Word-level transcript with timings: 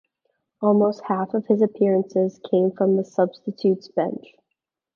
Almost 0.63 1.01
half 1.03 1.35
of 1.35 1.45
his 1.45 1.61
appearances 1.61 2.41
came 2.49 2.71
from 2.71 2.97
the 2.97 3.05
substitutes 3.05 3.87
bench. 3.87 4.35